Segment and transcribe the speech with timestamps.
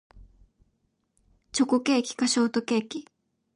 [1.51, 3.07] チョコケーキかショートケーキ